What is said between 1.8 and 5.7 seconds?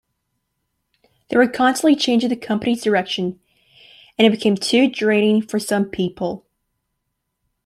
changing the company's direction, and it became too draining for